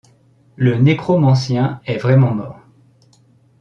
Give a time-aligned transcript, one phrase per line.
[0.55, 2.59] Le Nécromancien est vraiment mort.